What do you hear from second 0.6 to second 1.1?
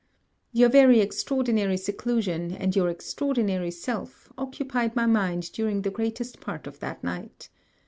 very